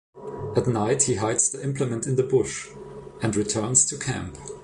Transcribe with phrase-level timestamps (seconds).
[0.55, 2.69] At night he hides the implement in the bush
[3.21, 4.35] and returns to camp.